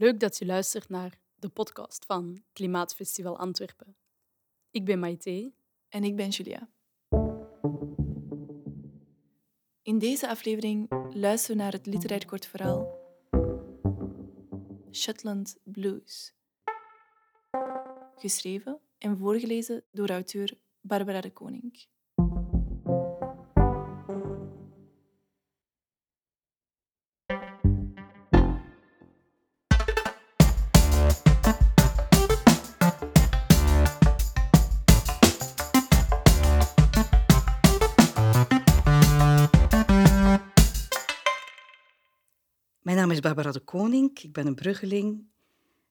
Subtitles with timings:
[0.00, 3.96] Leuk dat je luistert naar de podcast van Klimaatfestival Antwerpen.
[4.70, 5.52] Ik ben Maite.
[5.88, 6.68] En ik ben Julia.
[9.82, 12.98] In deze aflevering luisteren we naar het literair kort verhaal
[14.92, 16.34] Shetland Blues.
[18.16, 21.86] Geschreven en voorgelezen door auteur Barbara de Koning.
[42.98, 45.26] Mijn naam is Barbara de Koning, ik ben een bruggeling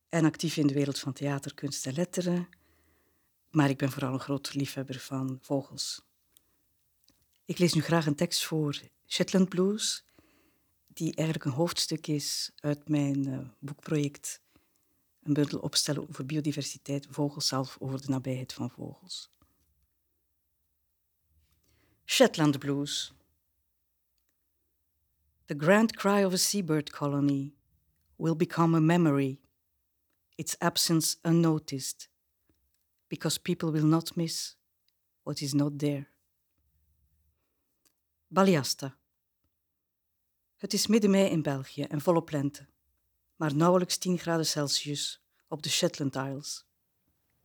[0.09, 2.49] en actief in de wereld van theater, kunst en letteren.
[3.49, 6.01] Maar ik ben vooral een groot liefhebber van vogels.
[7.45, 10.05] Ik lees nu graag een tekst voor Shetland Blues,
[10.87, 14.41] die eigenlijk een hoofdstuk is uit mijn uh, boekproject.
[15.23, 19.31] Een bundel opstellen over biodiversiteit, vogels zelf, over de nabijheid van vogels.
[22.05, 23.13] Shetland Blues.
[25.47, 27.53] The grand cry of a seabird colony
[28.17, 29.39] will become a memory,
[30.35, 32.09] its absence unnoticed,
[33.07, 34.57] because people will not miss
[35.23, 36.07] what is not there.
[38.27, 38.97] Baliasta.
[40.57, 42.67] Het is midden mei in België en volop lente,
[43.35, 46.65] maar nauwelijks 10 graden Celsius op de Shetland Isles.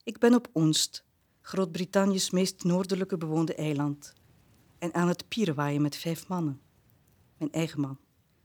[0.03, 1.05] Ik ben op Onst,
[1.41, 4.15] Groot-Brittannië's meest noordelijke bewoonde eiland,
[4.79, 6.61] en aan het pierenwaaien met vijf mannen
[7.43, 7.99] mijn eigen man,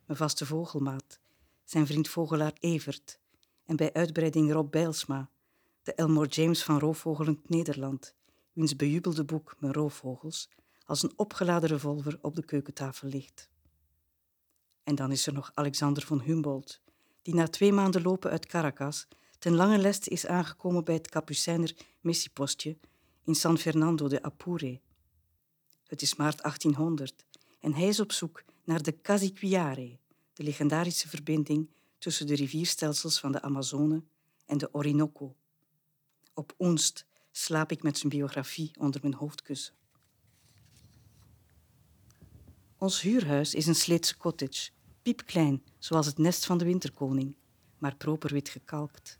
[0.06, 1.20] mijn vaste vogelmaat,
[1.64, 3.20] zijn vriend vogelaar Evert
[3.66, 5.30] en bij uitbreiding Rob Bijlsma,
[5.84, 8.14] de Elmore James van Roofvogelend Nederland,
[8.54, 10.50] wiens bejubelde boek Mijn roofvogels
[10.86, 13.50] als een opgeladen revolver op de keukentafel ligt.
[14.84, 16.82] En dan is er nog Alexander von Humboldt,
[17.22, 19.08] die na twee maanden lopen uit Caracas
[19.39, 22.78] ten lange leste is aangekomen bij het Capucijner missiepostje
[23.23, 24.80] in San Fernando de Apure.
[25.88, 27.26] Het is maart 1800
[27.60, 29.98] en hij is op zoek naar de Casiquiare,
[30.33, 34.04] de legendarische verbinding tussen de rivierstelsels van de Amazone
[34.45, 35.36] en de Orinoco.
[36.33, 39.73] Op Oenst slaap ik met zijn biografie onder mijn hoofdkussen.
[42.77, 44.70] Ons huurhuis is een Sleetse cottage,
[45.02, 47.36] piepklein, zoals het nest van de winterkoning,
[47.77, 49.20] maar proper wit gekalkt.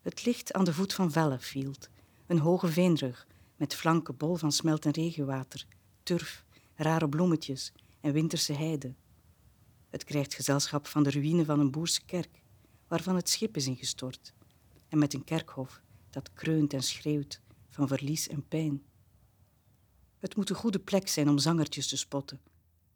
[0.00, 1.88] Het ligt aan de voet van Vellefield,
[2.26, 3.26] een hoge veenrug
[3.56, 5.66] met flanken bol van smelt- en regenwater,
[6.02, 6.44] turf,
[6.74, 7.72] rare bloemetjes
[8.06, 8.94] en winterse heide.
[9.90, 12.42] Het krijgt gezelschap van de ruïne van een boerse kerk,
[12.88, 14.34] waarvan het schip is ingestort,
[14.88, 15.80] en met een kerkhof
[16.10, 17.40] dat kreunt en schreeuwt
[17.70, 18.82] van verlies en pijn.
[20.18, 22.40] Het moet een goede plek zijn om zangertjes te spotten,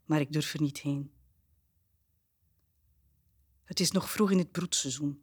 [0.04, 1.12] maar ik durf er niet heen.
[3.64, 5.22] Het is nog vroeg in het broedseizoen.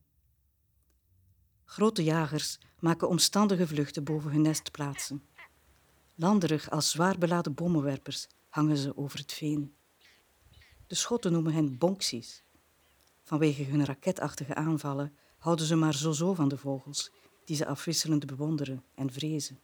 [1.63, 5.23] Grote jagers maken omstandige vluchten boven hun nestplaatsen.
[6.15, 9.76] Landerig als zwaar beladen bommenwerpers hangen ze over het veen.
[10.87, 12.43] De Schotten noemen hen bonksies.
[13.23, 17.11] Vanwege hun raketachtige aanvallen houden ze maar zo-zo van de vogels,
[17.45, 19.59] die ze afwisselend bewonderen en vrezen.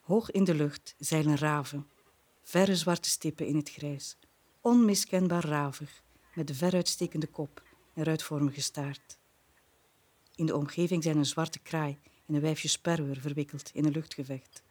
[0.00, 1.86] Hoog in de lucht zeilen raven,
[2.42, 4.16] verre zwarte stippen in het grijs,
[4.60, 6.02] onmiskenbaar ravig,
[6.34, 7.62] met de veruitstekende kop
[7.94, 9.18] en ruitvormige staart.
[10.34, 14.62] In de omgeving zijn een zwarte kraai en een wijfje sperwer verwikkeld in een luchtgevecht.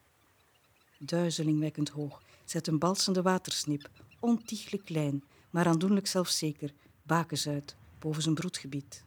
[0.98, 8.34] Duizelingwekkend hoog zet een balsende watersnip, ontiegelijk klein, maar aandoenlijk zelfzeker, bakens uit boven zijn
[8.34, 9.04] broedgebied.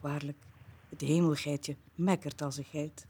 [0.00, 0.38] Waarlijk,
[0.88, 3.06] het hemelgeitje mekkert als een geit.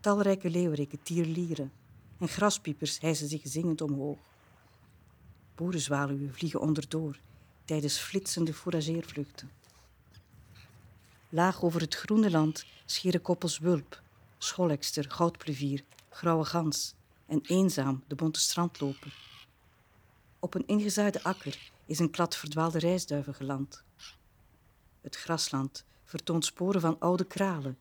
[0.00, 1.72] Talrijke leeuweriken tierlieren
[2.18, 4.18] en graspiepers hijsen zich zingend omhoog.
[5.54, 7.18] Boerenzwaluwen vliegen onderdoor
[7.64, 9.50] tijdens flitsende fourageervluchten.
[11.28, 14.02] Laag over het groene land scheren koppels wulp,
[14.38, 16.94] scholekster, goudplevier, grauwe gans
[17.30, 19.14] en eenzaam de bonte strandloper.
[20.38, 23.82] Op een ingezaaide akker is een klad verdwaalde reisduiven geland.
[25.00, 27.78] Het grasland vertoont sporen van oude kralen.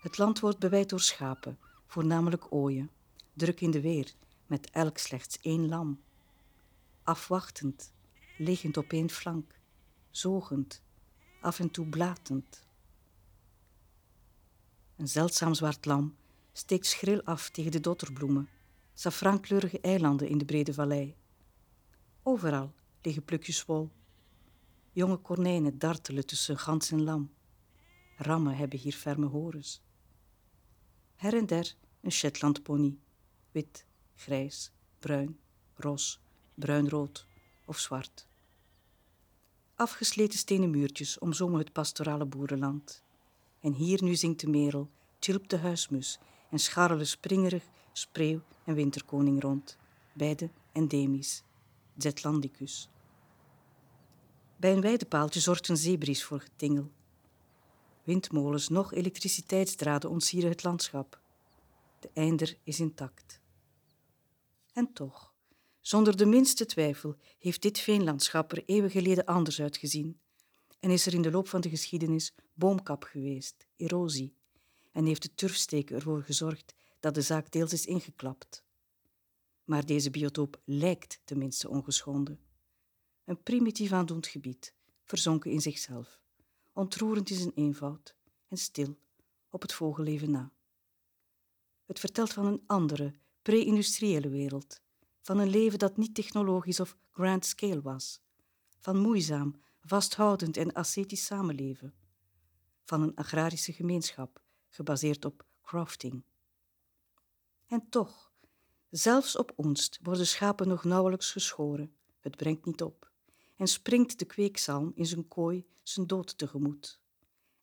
[0.00, 2.90] Het land wordt bewijd door schapen, voornamelijk ooien,
[3.32, 4.12] druk in de weer,
[4.46, 6.00] met elk slechts één lam.
[7.02, 7.92] Afwachtend,
[8.38, 9.58] liggend op één flank,
[10.10, 10.82] zogend,
[11.40, 12.66] af en toe blatend.
[14.96, 16.16] Een zeldzaam zwart lam
[16.52, 18.48] steekt schril af tegen de dotterbloemen,
[19.02, 21.16] safraankleurige eilanden in de brede vallei.
[22.22, 23.90] Overal liggen plukjes wol.
[24.92, 27.32] Jonge konijnen dartelen tussen gans en lam.
[28.16, 29.82] Rammen hebben hier ferme horens.
[31.16, 32.98] Her en der een Shetlandpony,
[33.52, 35.38] wit, grijs, bruin,
[35.74, 36.20] ros,
[36.54, 37.26] bruinrood
[37.66, 38.26] of zwart.
[39.74, 43.02] Afgesleten stenen muurtjes omzomen het pastorale boerenland.
[43.60, 44.90] En hier nu zingt de merel,
[45.20, 46.18] chilpt de huismus
[46.50, 49.78] en scharrelen springerig spreeuw en winterkoning rond,
[50.12, 51.42] beide endemies,
[51.96, 52.88] Zetlandicus.
[54.56, 56.90] Bij een weidepaaltje een zeebries voor getingel.
[58.04, 61.20] Windmolens nog elektriciteitsdraden ontsieren het landschap.
[61.98, 63.40] De einder is intact.
[64.72, 65.32] En toch,
[65.80, 70.20] zonder de minste twijfel, heeft dit veenlandschap er eeuwen geleden anders uitgezien
[70.80, 74.34] en is er in de loop van de geschiedenis boomkap geweest, erosie,
[74.92, 78.64] en heeft de turfsteken ervoor gezorgd dat de zaak deels is ingeklapt.
[79.64, 82.40] Maar deze biotoop lijkt tenminste ongeschonden.
[83.24, 86.20] Een primitief aandoend gebied, verzonken in zichzelf,
[86.72, 88.14] ontroerend in zijn eenvoud
[88.48, 88.98] en stil
[89.50, 90.52] op het vogelleven na.
[91.86, 94.80] Het vertelt van een andere, pre-industriële wereld,
[95.20, 98.20] van een leven dat niet technologisch of grand scale was,
[98.78, 101.94] van moeizaam, vasthoudend en ascetisch samenleven,
[102.84, 106.22] van een agrarische gemeenschap gebaseerd op crafting.
[107.72, 108.32] En toch,
[108.90, 113.10] zelfs op ons worden schapen nog nauwelijks geschoren, het brengt niet op,
[113.56, 117.00] en springt de kweekzalm in zijn kooi zijn dood tegemoet.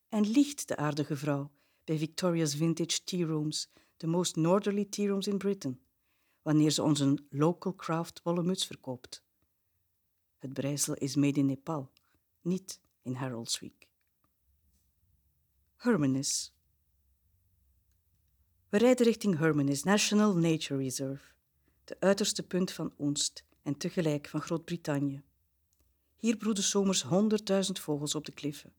[0.08, 1.50] En liegt de aardige vrouw
[1.84, 5.80] bij Victoria's Vintage Tea Rooms, de most northerly tea rooms in Britain,
[6.42, 9.22] wanneer ze ons een local craft wollen muts verkoopt.
[10.38, 11.90] Het breisel is made in Nepal,
[12.40, 13.88] niet in Haroldsweek.
[15.76, 16.52] Hermanus.
[18.70, 21.24] We rijden richting Hermanus National Nature Reserve,
[21.84, 25.22] de uiterste punt van Oonst en tegelijk van Groot-Brittannië.
[26.16, 28.72] Hier broeden zomers honderdduizend vogels op de kliffen.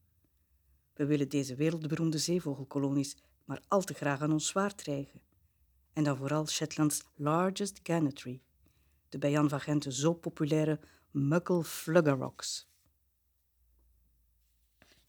[0.94, 3.16] We willen deze wereldberoemde zeevogelkolonies
[3.46, 5.22] maar al te graag aan ons zwaard krijgen.
[5.94, 8.42] En dan vooral Shetlands largest gannetry,
[9.10, 10.80] de bij Jan van zo populaire
[11.12, 12.68] Muckle Fluggerocks.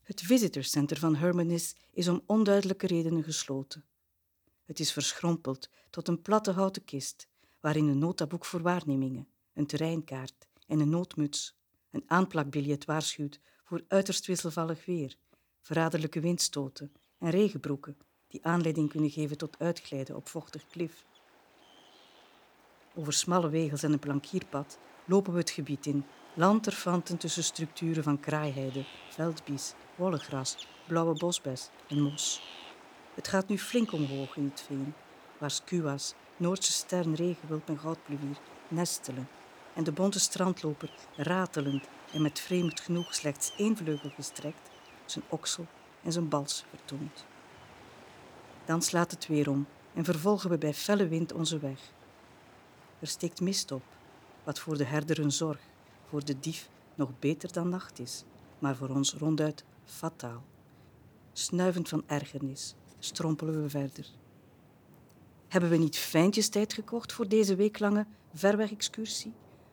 [0.02, 3.84] Het visitorcenter van Hermanus is om onduidelijke redenen gesloten.
[4.72, 7.26] Het is verschrompeld tot een platte houten kist,
[7.60, 11.56] waarin een notaboek voor waarnemingen, een terreinkaart en een noodmuts,
[11.90, 15.16] een aanplakbiljet waarschuwt voor uiterst wisselvallig weer,
[15.60, 17.96] verraderlijke windstoten en regenbroeken
[18.28, 21.04] die aanleiding kunnen geven tot uitglijden op vochtig klif.
[22.94, 26.04] Over smalle wegels en een plankierpad lopen we het gebied in,
[26.34, 32.42] lanterfanten tussen structuren van kraaiheide, veldbies, wollegras, blauwe bosbes en mos.
[33.14, 34.94] Het gaat nu flink omhoog in het veen,
[35.38, 38.36] waar skua's, Noordse stern, regenwulp en goudpluwier
[38.68, 39.28] nestelen
[39.74, 44.70] en de bonte strandloper ratelend en met vreemd genoeg slechts één vleugel gestrekt
[45.04, 45.66] zijn oksel
[46.02, 47.24] en zijn bals vertoont.
[48.64, 51.92] Dan slaat het weer om en vervolgen we bij felle wind onze weg.
[52.98, 53.82] Er steekt mist op,
[54.44, 55.60] wat voor de herder een zorg,
[56.08, 58.24] voor de dief nog beter dan nacht is,
[58.58, 60.42] maar voor ons ronduit fataal.
[61.32, 62.74] Snuivend van ergernis
[63.04, 64.06] strompelen we verder.
[65.48, 69.32] Hebben we niet fijntjes tijd gekocht voor deze weeklange verweg-excursie?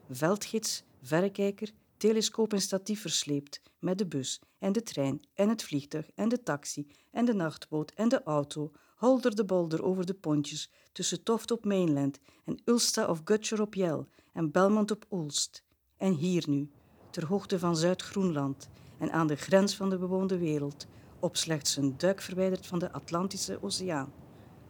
[0.10, 6.10] Veldgids, verrekijker, telescoop en statief versleept met de bus en de trein en het vliegtuig
[6.16, 10.72] en de taxi en de nachtboot en de auto, holder de bolder over de pontjes
[10.92, 15.64] tussen Toft op Mainland en Ulsta of Gutcher op Jel en Belmont op Ulst.
[15.98, 16.70] En hier nu,
[17.10, 20.88] ter hoogte van Zuid-Groenland en aan de grens van de bewoonde wereld,
[21.20, 24.14] op slechts een duik verwijderd van de Atlantische Oceaan,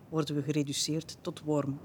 [0.09, 1.79] worden we gereduceerd tot worm.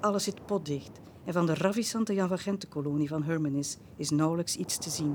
[0.00, 4.78] Alles zit potdicht en van de ravissante Jan van Gente-kolonie van Hermanus is nauwelijks iets
[4.78, 5.14] te zien.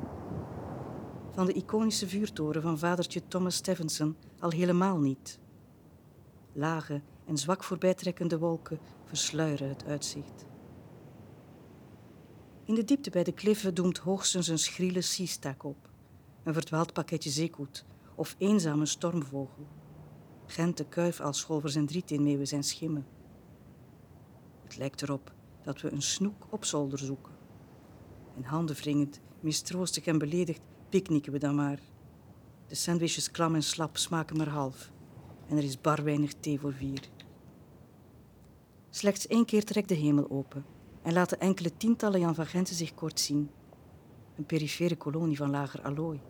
[1.31, 5.39] Van de iconische vuurtoren van vadertje Thomas Stevenson al helemaal niet.
[6.53, 10.45] Lage en zwak voorbijtrekkende wolken versluieren het uitzicht.
[12.65, 15.89] In de diepte bij de kliffen doemt hoogstens een schriele siestak op,
[16.43, 19.67] een verdwaald pakketje zeekoet of eenzame stormvogel.
[20.45, 23.05] Gente, kuif als en drietinmeeuwen zijn schimmen.
[24.63, 27.33] Het lijkt erop dat we een snoek op zolder zoeken.
[28.35, 31.79] En handenwringend, mistroostig en beledigd picknicken we dan maar.
[32.67, 34.91] De sandwiches klam en slap smaken maar half.
[35.47, 37.09] En er is bar weinig thee voor vier.
[38.89, 40.65] Slechts één keer trekt de hemel open
[41.01, 43.49] en laten enkele tientallen Jan van Genten zich kort zien.
[44.39, 46.21] Een perifere kolonie van lager allooi.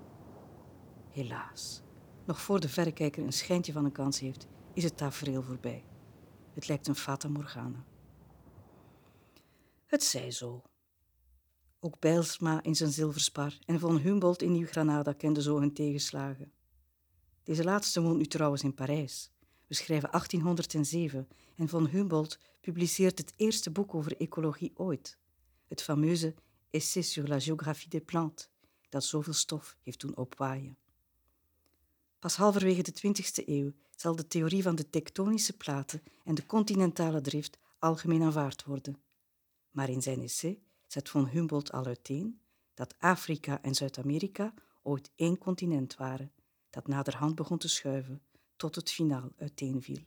[1.10, 1.82] Helaas,
[2.26, 5.84] nog voor de verrekijker een schijntje van een kans heeft, is het tafereel voorbij.
[6.54, 7.86] Het lijkt een fata morgana.
[9.86, 10.62] Het zij zo.
[11.80, 16.52] Ook Bijlsma in zijn zilverspar en von Humboldt in Nieuw-Granada kenden zo hun tegenslagen.
[17.44, 19.32] Deze laatste woont nu trouwens in Parijs.
[19.68, 25.18] We schrijven 1807 en von Humboldt publiceert het eerste boek over ecologie ooit,
[25.68, 26.36] het fameuze
[26.70, 28.50] Essai sur la géographie des plantes,
[28.90, 30.78] dat zoveel stof heeft doen opwaaien.
[32.20, 37.22] Pas halverwege de 20e eeuw zal de theorie van de tektonische platen en de continentale
[37.22, 39.02] drift algemeen aanvaard worden.
[39.72, 42.40] Maar in zijn essay zet von Humboldt al uiteen
[42.74, 46.32] dat Afrika en Zuid-Amerika ooit één continent waren,
[46.70, 48.22] dat naderhand begon te schuiven
[48.56, 50.04] tot het finaal uiteenviel.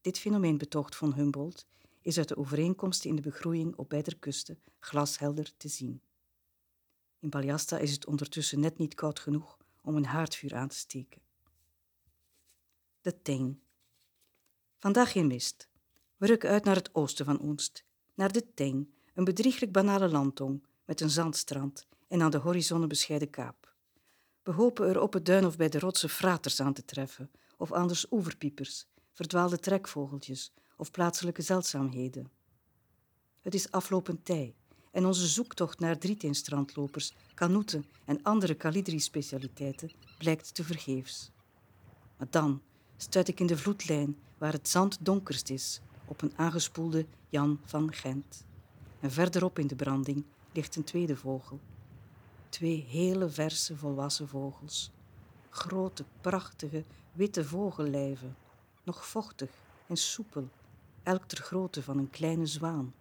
[0.00, 1.66] Dit fenomeen betoogt von Humboldt
[2.02, 6.02] is uit de overeenkomsten in de begroeiing op beide kusten glashelder te zien.
[7.18, 11.22] In Baljasta is het ondertussen net niet koud genoeg om een haardvuur aan te steken.
[13.00, 13.60] De Teng.
[14.78, 15.68] Vandaag geen mist.
[16.16, 20.66] We rukken uit naar het oosten van Oenst, naar de Teng, een bedrieglijk banale landtong
[20.84, 23.74] met een zandstrand en aan de horizon een bescheiden kaap.
[24.42, 27.72] We hopen er op het duin of bij de rotsen fraters aan te treffen, of
[27.72, 32.30] anders oeverpiepers, verdwaalde trekvogeltjes of plaatselijke zeldzaamheden.
[33.40, 34.54] Het is aflopend tij
[34.90, 41.30] en onze zoektocht naar drieteenstrandlopers, kanoeten en andere kalidri-specialiteiten blijkt te vergeefs.
[42.16, 42.62] Maar dan
[42.96, 47.92] stuit ik in de vloedlijn waar het zand donkerst is op een aangespoelde Jan van
[47.92, 48.44] Gent.
[49.00, 51.60] En verderop in de branding ligt een tweede vogel.
[52.48, 54.90] Twee hele verse volwassen vogels.
[55.50, 58.36] Grote, prachtige, witte vogellijven,
[58.84, 59.50] nog vochtig
[59.86, 60.48] en soepel,
[61.08, 62.94] elk ter grootte van een kleine zwaan.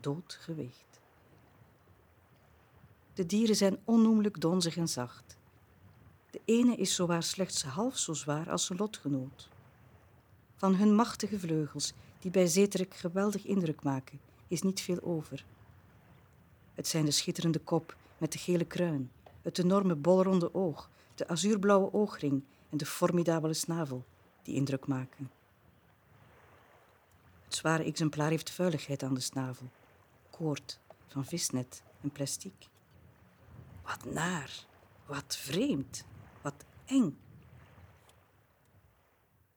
[0.00, 1.00] Doodgewicht.
[3.14, 5.36] De dieren zijn onnoemelijk donzig en zacht.
[6.30, 9.48] De ene is zowaar slechts half zo zwaar als zijn lotgenoot.
[10.56, 15.44] Van hun machtige vleugels, die bij zeetrek geweldig indruk maken, is niet veel over.
[16.74, 19.10] Het zijn de schitterende kop met de gele kruin,
[19.42, 24.04] het enorme bolronde oog, de azuurblauwe oogring en de formidabele snavel
[24.42, 25.37] die indruk maken.
[27.48, 29.70] Het zware exemplaar heeft vuiligheid aan de snavel,
[30.30, 32.68] koord van visnet en plastiek.
[33.82, 34.64] Wat naar,
[35.06, 36.04] wat vreemd,
[36.42, 37.18] wat eng.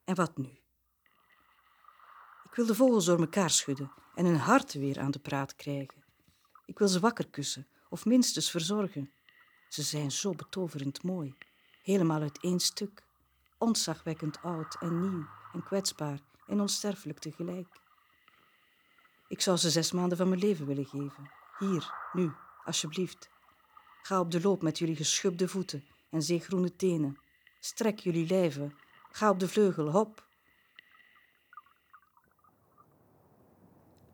[0.04, 0.48] En wat nu?
[2.44, 6.04] Ik wil de vogels door elkaar schudden en hun hart weer aan de praat krijgen.
[6.66, 9.12] Ik wil ze wakker kussen of minstens verzorgen.
[9.68, 11.34] Ze zijn zo betoverend mooi,
[11.82, 13.02] helemaal uit één stuk,
[13.58, 17.80] ontzagwekkend oud en nieuw en kwetsbaar en onsterfelijk tegelijk.
[19.32, 21.30] Ik zou ze zes maanden van mijn leven willen geven.
[21.58, 22.32] Hier, nu,
[22.64, 23.30] alsjeblieft.
[24.02, 27.18] Ga op de loop met jullie geschubde voeten en zeegroene tenen.
[27.60, 28.74] Strek jullie lijven.
[29.10, 30.26] Ga op de vleugel, hop.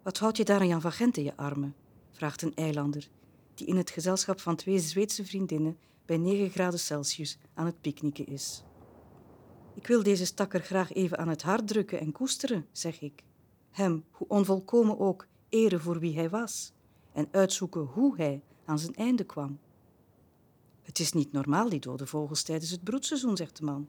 [0.03, 1.77] Wat houd je daar aan Jan van Gent in je armen?
[2.11, 3.09] vraagt een eilander,
[3.55, 8.27] die in het gezelschap van twee Zweedse vriendinnen bij 9 graden Celsius aan het picknicken
[8.27, 8.63] is.
[9.75, 13.27] Ik wil deze stakker graag even aan het hart drukken en koesteren, zeg ik.
[13.79, 16.73] Hem, hoe onvolkomen ook, eren voor wie hij was
[17.13, 19.59] en uitzoeken hoe hij aan zijn einde kwam.
[20.83, 23.89] Het is niet normaal, die dode vogels tijdens het broedseizoen, zegt de man.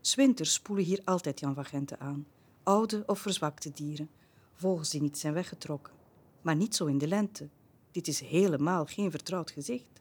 [0.00, 2.26] Swinters spoelen hier altijd Jan van Genten aan.
[2.62, 4.10] Oude of verzwakte dieren,
[4.54, 5.94] vogels die niet zijn weggetrokken.
[6.40, 7.48] Maar niet zo in de lente.
[7.90, 10.00] Dit is helemaal geen vertrouwd gezicht.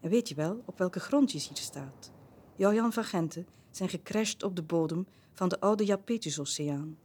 [0.00, 2.12] En weet je wel op welke grondjes hier staat?
[2.56, 6.98] Jouw Jan van Genten zijn gecrashed op de bodem van de oude Japetus-oceaan.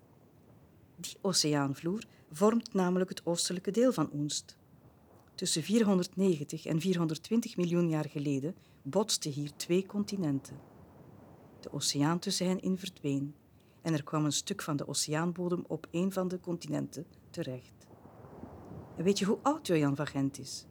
[0.99, 4.57] Die oceaanvloer vormt namelijk het oostelijke deel van Oenst.
[5.35, 10.59] Tussen 490 en 420 miljoen jaar geleden botsten hier twee continenten.
[11.59, 13.35] De oceaan tussen hen in verdween
[13.81, 17.87] en er kwam een stuk van de oceaanbodem op een van de continenten terecht.
[18.97, 20.65] En weet je hoe oud Jojan van Gent is?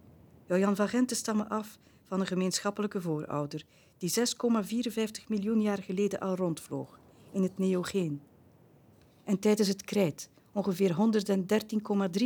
[0.47, 3.65] Jojan van Gent stammen af van een gemeenschappelijke voorouder
[3.99, 6.99] die 6,54 miljoen jaar geleden al rondvloog
[7.33, 8.21] in het Neogeen.
[9.29, 10.97] En tijdens het krijt, ongeveer 113,3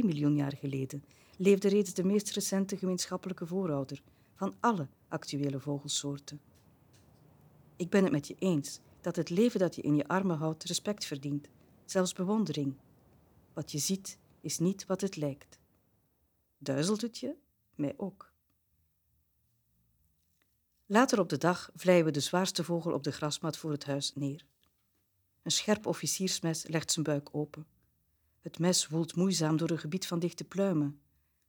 [0.04, 1.04] miljoen jaar geleden,
[1.36, 4.02] leefde reeds de meest recente gemeenschappelijke voorouder
[4.34, 6.40] van alle actuele vogelsoorten.
[7.76, 10.64] Ik ben het met je eens dat het leven dat je in je armen houdt
[10.64, 11.48] respect verdient,
[11.84, 12.74] zelfs bewondering.
[13.52, 15.58] Wat je ziet is niet wat het lijkt.
[16.58, 17.34] Duizelt het je?
[17.74, 18.32] Mij ook.
[20.86, 24.14] Later op de dag vlijen we de zwaarste vogel op de grasmat voor het huis
[24.14, 24.44] neer.
[25.42, 27.66] Een scherp officiersmes legt zijn buik open.
[28.40, 31.00] Het mes woelt moeizaam door een gebied van dichte pluimen.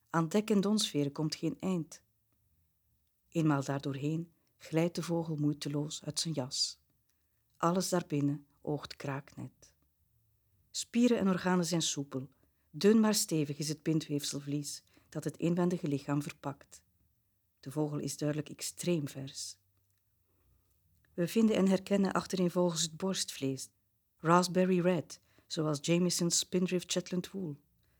[0.10, 2.02] Aan dek en donsveren komt geen eind.
[3.30, 6.80] Eenmaal daardoorheen glijdt de vogel moeiteloos uit zijn jas.
[7.58, 9.74] Alles daarbinnen oogt kraaknet.
[10.72, 12.30] Spieren en organen zijn soepel.
[12.70, 16.82] Dun maar stevig is het bindweefselvlies dat het inwendige lichaam verpakt.
[17.60, 19.58] De vogel is duidelijk extreem vers.
[21.14, 23.70] We vinden en herkennen achtereenvolgens het borstvlees,
[24.24, 27.58] raspberry red, zoals Jameson's Spindrift Shetland wool,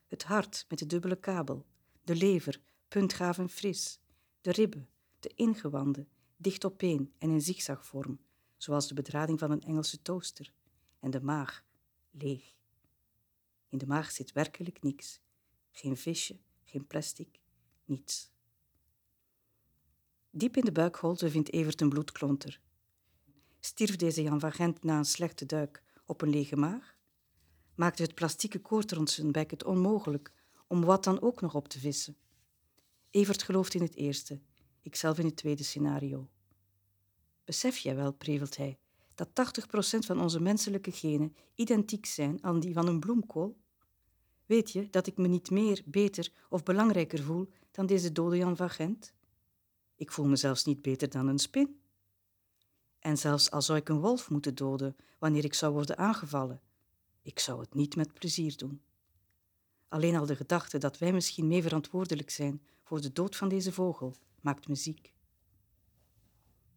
[0.08, 1.66] het hart met de dubbele kabel,
[2.04, 4.00] de lever, puntgaaf en fris,
[4.42, 4.90] de ribben,
[5.20, 8.20] de ingewanden, dicht opeen en in zigzagvorm,
[8.58, 10.54] zoals de bedrading van een Engelse toaster,
[11.00, 11.66] en de maag,
[12.12, 12.56] leeg.
[13.70, 15.20] In de maag zit werkelijk niks.
[15.72, 17.40] Geen visje, geen plastic,
[17.86, 18.32] niets.
[20.30, 22.60] Diep in de buikholte vindt Evert een bloedklonter.
[23.60, 26.98] Stierf deze Jan van Gent na een slechte duik op een lege maag?
[27.76, 30.34] Maakte het plastieke koord rond zijn bek het onmogelijk
[30.68, 32.18] om wat dan ook nog op te vissen?
[33.10, 34.42] Evert gelooft in het eerste,
[34.82, 36.30] ikzelf in het tweede scenario.
[37.44, 38.78] Besef jij wel, prevelt hij,
[39.16, 39.32] dat 80%
[40.00, 43.58] van onze menselijke genen identiek zijn aan die van een bloemkool?
[44.46, 48.56] Weet je dat ik me niet meer, beter of belangrijker voel dan deze dode Jan
[48.56, 49.14] van Gent?
[49.96, 51.83] Ik voel me zelfs niet beter dan een spin.
[53.04, 56.62] En zelfs al zou ik een wolf moeten doden wanneer ik zou worden aangevallen,
[57.22, 58.82] ik zou het niet met plezier doen.
[59.88, 63.72] Alleen al de gedachte dat wij misschien mee verantwoordelijk zijn voor de dood van deze
[63.72, 65.14] vogel maakt me ziek.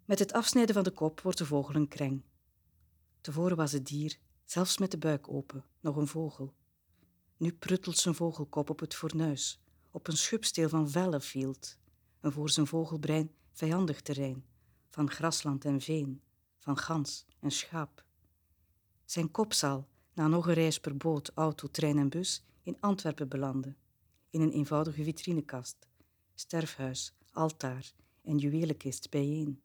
[0.05, 2.23] Met het afsnijden van de kop wordt de vogel een kreng.
[3.21, 6.55] Tevoren was het dier, zelfs met de buik open, nog een vogel.
[7.37, 11.79] Nu pruttelt zijn vogelkop op het fornuis, op een schubsteel van Vellefield,
[12.21, 14.45] een voor zijn vogelbrein vijandig terrein,
[14.97, 16.23] van grasland en veen,
[16.59, 18.05] van gans en schaap.
[19.05, 23.29] Zijn kop zal, na nog een reis per boot, auto, trein en bus, in Antwerpen
[23.29, 23.77] belanden,
[24.31, 25.87] in een eenvoudige vitrinekast,
[26.35, 29.63] sterfhuis, altaar en juwelenkist bijeen.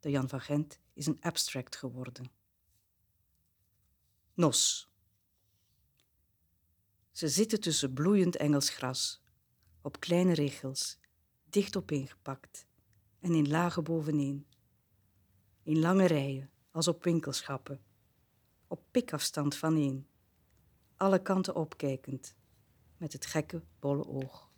[0.00, 2.30] De Jan van Gent is een abstract geworden.
[4.34, 4.90] Nos.
[7.10, 9.22] Ze zitten tussen bloeiend Engels gras,
[9.80, 10.98] op kleine regels,
[11.44, 12.65] dicht opeengepakt
[13.26, 14.46] en in lagen boveneen.
[15.62, 17.80] In lange rijen, als op winkelschappen,
[18.66, 20.06] op pikafstand van één,
[20.96, 22.34] alle kanten opkijkend,
[22.96, 24.50] met het gekke, bolle oog.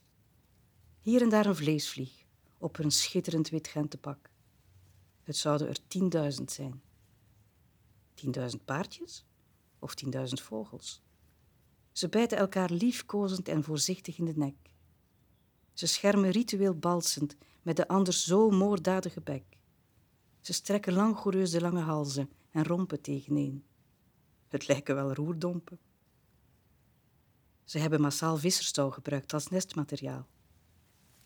[1.00, 2.24] Hier en daar een vleesvlieg,
[2.58, 4.30] op een schitterend wit gentepak.
[5.22, 6.82] Het zouden er tienduizend zijn.
[8.14, 9.24] Tienduizend paardjes
[9.78, 11.02] of tienduizend vogels?
[11.92, 14.56] Ze bijten elkaar liefkozend en voorzichtig in de nek.
[15.72, 17.36] Ze schermen ritueel balsend
[17.68, 19.44] met de anders zo moorddadige bek.
[20.40, 23.64] Ze strekken langoureus de lange halzen en rompen tegeneen.
[24.46, 25.78] Het lijken wel roerdompen.
[27.64, 30.28] Ze hebben massaal visserstouw gebruikt als nestmateriaal.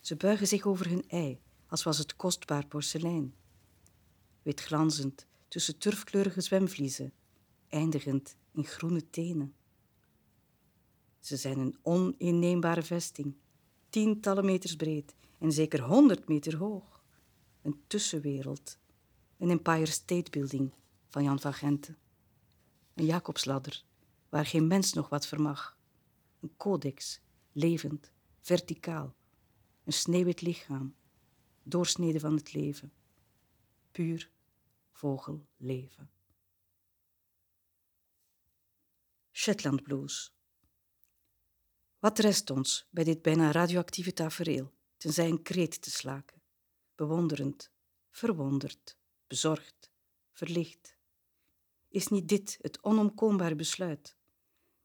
[0.01, 3.35] Ze buigen zich over hun ei, als was het kostbaar porselein.
[4.43, 7.13] Wit glanzend tussen turfkleurige zwemvliezen,
[7.69, 9.55] eindigend in groene tenen.
[11.21, 13.35] Ze zijn een oninneembare vesting,
[13.91, 17.05] tientallen meters breed en zeker honderd meter hoog.
[17.63, 18.79] Een tussenwereld,
[19.39, 20.73] een Empire State Building
[21.09, 21.97] van Jan van Gente.
[22.95, 23.85] Een Jacobsladder,
[24.29, 25.79] waar geen mens nog wat vermag.
[26.41, 27.21] Een codex,
[27.53, 29.15] levend, verticaal.
[29.85, 30.95] Een sneeuwwit lichaam,
[31.63, 32.93] doorsneden van het leven.
[33.91, 34.31] Puur
[34.91, 36.11] vogelleven.
[39.33, 40.35] Shetland Blues.
[41.99, 46.43] Wat rest ons bij dit bijna radioactieve tafereel, tenzij een kreet te slaken,
[46.95, 47.71] bewonderend,
[48.11, 49.91] verwonderd, bezorgd,
[50.31, 50.97] verlicht?
[51.89, 54.17] Is niet dit het onomkoombare besluit,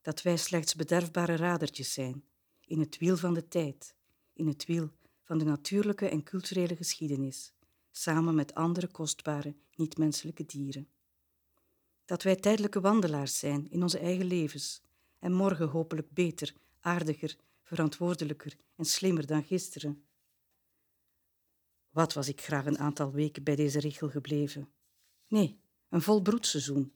[0.02, 2.24] dat wij slechts bederfbare radertjes zijn
[2.66, 3.96] in het wiel van de tijd,
[4.34, 4.92] in het wiel
[5.24, 7.54] van de natuurlijke en culturele geschiedenis,
[7.92, 10.90] samen met andere kostbare, niet-menselijke dieren?
[12.06, 14.82] Dat wij tijdelijke wandelaars zijn in onze eigen levens
[15.20, 20.07] en morgen hopelijk beter aardiger, verantwoordelijker en slimmer dan gisteren.
[21.98, 24.70] Wat was ik graag een aantal weken bij deze richel gebleven?
[25.28, 26.94] Nee, een vol broedseizoen.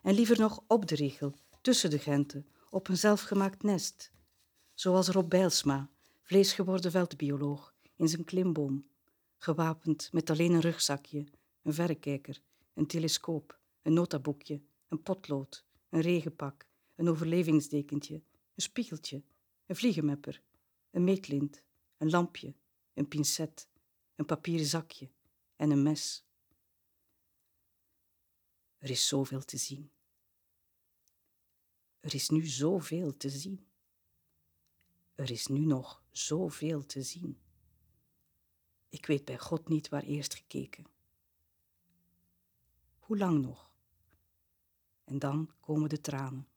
[0.00, 4.12] En liever nog op de richel, tussen de genten, op een zelfgemaakt nest.
[4.74, 5.90] Zoals Rob Bijlsma,
[6.22, 8.86] vleesgeworden veldbioloog, in zijn klimboom,
[9.36, 11.26] gewapend met alleen een rugzakje,
[11.62, 12.42] een verrekijker,
[12.74, 18.14] een telescoop, een notaboekje, een potlood, een regenpak, een overlevingsdekentje,
[18.54, 19.22] een spiegeltje,
[19.66, 20.42] een vliegenmepper,
[20.90, 21.62] een meetlint,
[21.98, 22.54] een lampje,
[22.94, 23.70] een pincet,
[24.14, 25.10] een papieren zakje
[25.56, 26.24] en een mes.
[28.78, 29.90] Er is zoveel te zien.
[32.00, 33.66] Er is nu zoveel te zien.
[35.14, 37.40] Er is nu nog zoveel te zien.
[38.88, 40.86] Ik weet bij God niet waar eerst gekeken.
[42.98, 43.74] Hoe lang nog?
[45.04, 46.52] En dan komen de tranen.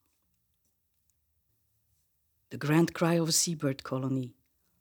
[2.50, 4.34] the grand cry of a seabird colony,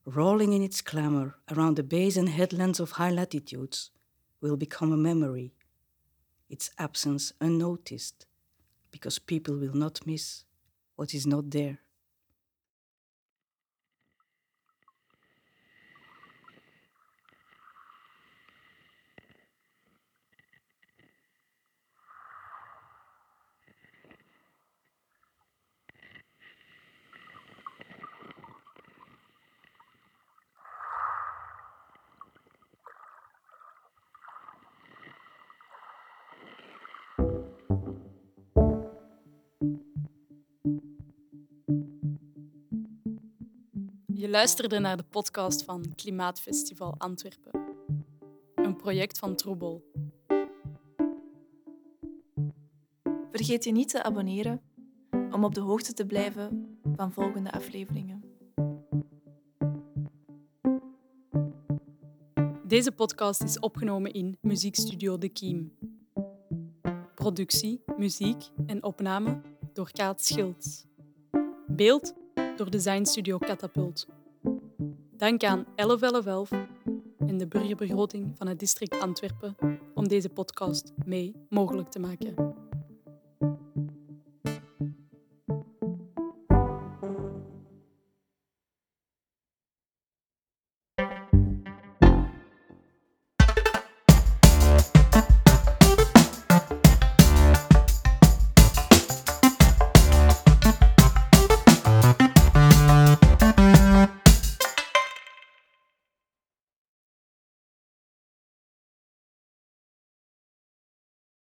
[0.04, 3.90] rolling in its clamor around the bays and headlands of high latitudes,
[4.40, 5.54] will become a memory,
[6.50, 8.26] its absence unnoticed,
[8.90, 10.44] because people will not miss
[10.96, 11.78] what is not there.
[44.24, 47.60] Je luisterde naar de podcast van Klimaatfestival Antwerpen,
[48.54, 49.84] een project van Troebel.
[53.30, 54.60] Vergeet je niet te abonneren
[55.30, 58.24] om op de hoogte te blijven van volgende afleveringen.
[62.66, 65.72] Deze podcast is opgenomen in Muziekstudio De Kiem.
[67.14, 69.40] Productie, muziek en opname
[69.72, 70.84] door Kaat Schilds.
[71.66, 72.14] Beeld
[72.56, 74.13] door Design Studio Catapult.
[75.16, 76.50] Dank aan 1111
[77.26, 79.56] en de burgerbegroting van het district Antwerpen
[79.94, 82.34] om deze podcast mee mogelijk te maken.